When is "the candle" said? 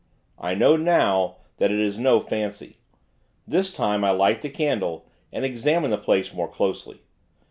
4.41-5.05